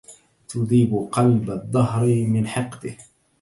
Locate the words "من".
2.27-2.47